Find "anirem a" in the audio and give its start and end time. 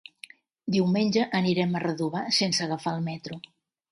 1.41-1.83